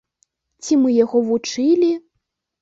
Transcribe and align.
Ці 0.67 0.73
мы 0.83 0.89
яго 1.03 1.21
вучылі? 1.29 1.93